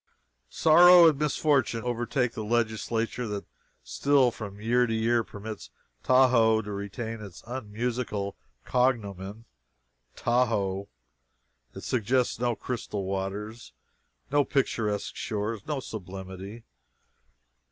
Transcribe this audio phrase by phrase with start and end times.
[0.49, 3.45] Sorrow and misfortune overtake the legislature that
[3.83, 5.69] still from year to year permits
[6.01, 8.35] Tahoe to retain its unmusical
[8.65, 9.45] cognomen!
[10.15, 10.87] Tahoe!
[11.75, 13.73] It suggests no crystal waters,
[14.31, 16.63] no picturesque shores, no sublimity.